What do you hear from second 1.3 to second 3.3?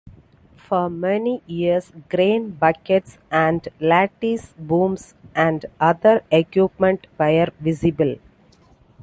years crane buckets